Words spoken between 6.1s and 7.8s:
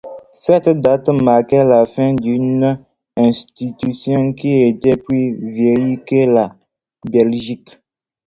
la Belgique.